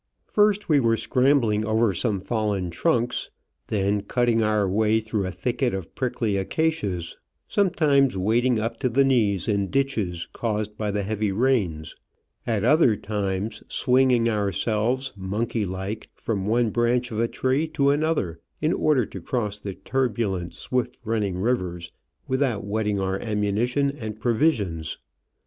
First 0.25 0.67
we 0.67 0.79
were 0.79 0.97
scrambling 0.97 1.63
over 1.63 1.93
some 1.93 2.19
fallen 2.19 2.71
trunks, 2.71 3.29
then 3.67 4.01
cutting 4.01 4.41
our 4.41 4.67
way 4.67 4.99
through 4.99 5.27
a 5.27 5.31
thicket 5.31 5.75
of 5.75 5.93
prickly 5.93 6.37
acacias; 6.37 7.17
sometimes 7.47 8.17
wading 8.17 8.57
up 8.57 8.77
to 8.77 8.89
the 8.89 9.03
knees 9.05 9.47
in 9.47 9.69
ditches 9.69 10.27
caused 10.33 10.75
by 10.75 10.89
the 10.89 11.03
heavy 11.03 11.31
rains; 11.31 11.95
at 12.47 12.63
other 12.63 12.95
times 12.97 13.61
swinging 13.69 14.27
ourselves, 14.27 15.13
monkey 15.15 15.65
like, 15.65 16.09
from 16.15 16.47
one 16.47 16.71
branch 16.71 17.11
of 17.11 17.19
a 17.19 17.27
tree 17.27 17.67
to 17.67 17.91
another, 17.91 18.39
in 18.59 18.73
order 18.73 19.05
to 19.05 19.21
cross 19.21 19.59
the 19.59 19.75
turbu 19.75 20.31
lent, 20.35 20.55
swift 20.55 20.97
running 21.05 21.37
rivers 21.37 21.91
without 22.27 22.63
wetting 22.65 22.99
our 22.99 23.19
ammuni 23.19 23.67
tion 23.67 23.91
and 23.91 24.19
provisions. 24.19 24.97